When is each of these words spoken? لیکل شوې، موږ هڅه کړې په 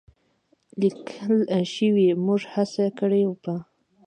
لیکل 0.81 1.33
شوې، 1.73 2.07
موږ 2.25 2.41
هڅه 2.53 2.85
کړې 2.99 3.23
په 3.43 3.53